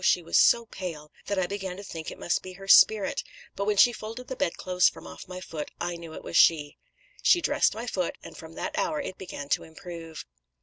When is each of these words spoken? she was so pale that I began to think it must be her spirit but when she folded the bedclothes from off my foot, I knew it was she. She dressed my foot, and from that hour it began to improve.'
she 0.03 0.23
was 0.23 0.35
so 0.35 0.65
pale 0.65 1.11
that 1.27 1.37
I 1.37 1.45
began 1.45 1.77
to 1.77 1.83
think 1.83 2.09
it 2.09 2.17
must 2.17 2.41
be 2.41 2.53
her 2.53 2.67
spirit 2.67 3.23
but 3.55 3.65
when 3.65 3.77
she 3.77 3.93
folded 3.93 4.29
the 4.29 4.35
bedclothes 4.35 4.89
from 4.89 5.05
off 5.05 5.27
my 5.27 5.39
foot, 5.39 5.69
I 5.79 5.95
knew 5.95 6.13
it 6.15 6.23
was 6.23 6.35
she. 6.35 6.79
She 7.21 7.39
dressed 7.39 7.75
my 7.75 7.85
foot, 7.85 8.17
and 8.23 8.35
from 8.35 8.53
that 8.55 8.79
hour 8.79 8.99
it 8.99 9.19
began 9.19 9.47
to 9.49 9.63
improve.' 9.63 10.25